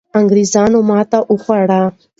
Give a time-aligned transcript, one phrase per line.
[0.19, 1.81] انګریزانو ماتې وخوړه.